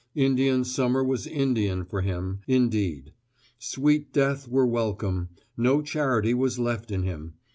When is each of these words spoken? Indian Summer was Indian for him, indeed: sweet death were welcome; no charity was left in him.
Indian 0.15 0.63
Summer 0.63 1.03
was 1.03 1.27
Indian 1.27 1.85
for 1.85 2.01
him, 2.01 2.39
indeed: 2.47 3.13
sweet 3.59 4.11
death 4.11 4.47
were 4.47 4.65
welcome; 4.65 5.29
no 5.55 5.83
charity 5.83 6.33
was 6.33 6.57
left 6.57 6.89
in 6.89 7.03
him. 7.03 7.35